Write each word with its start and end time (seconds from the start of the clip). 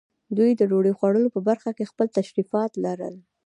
دوی 0.37 0.51
د 0.55 0.61
ډوډۍ 0.69 0.93
خوړلو 0.97 1.33
په 1.35 1.39
برخه 1.49 1.69
کې 1.77 1.89
خپل 1.91 2.07
تشریفات 2.19 2.71
لرل. 2.85 3.15